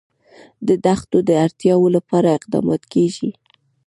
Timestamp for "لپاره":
1.95-2.35